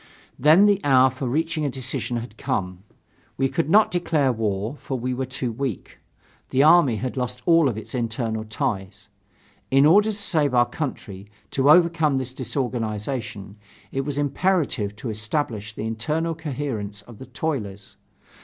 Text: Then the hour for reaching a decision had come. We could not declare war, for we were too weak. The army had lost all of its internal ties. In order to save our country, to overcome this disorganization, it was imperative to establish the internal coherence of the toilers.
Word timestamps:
Then 0.39 0.65
the 0.65 0.81
hour 0.83 1.11
for 1.11 1.27
reaching 1.27 1.63
a 1.63 1.69
decision 1.69 2.17
had 2.17 2.35
come. 2.35 2.79
We 3.37 3.47
could 3.47 3.69
not 3.69 3.91
declare 3.91 4.33
war, 4.33 4.75
for 4.77 4.97
we 4.97 5.13
were 5.13 5.27
too 5.27 5.51
weak. 5.51 5.99
The 6.49 6.63
army 6.63 6.95
had 6.95 7.17
lost 7.17 7.43
all 7.45 7.69
of 7.69 7.77
its 7.77 7.93
internal 7.93 8.43
ties. 8.43 9.09
In 9.69 9.85
order 9.85 10.09
to 10.09 10.17
save 10.17 10.55
our 10.55 10.65
country, 10.67 11.29
to 11.51 11.69
overcome 11.69 12.17
this 12.17 12.33
disorganization, 12.33 13.57
it 13.91 14.01
was 14.01 14.17
imperative 14.17 14.95
to 14.95 15.11
establish 15.11 15.75
the 15.75 15.85
internal 15.85 16.33
coherence 16.33 17.03
of 17.03 17.19
the 17.19 17.27
toilers. 17.27 17.95